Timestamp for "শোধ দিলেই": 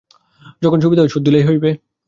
1.13-1.47